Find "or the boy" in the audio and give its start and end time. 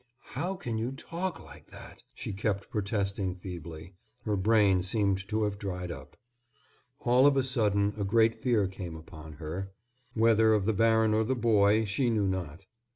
11.13-11.85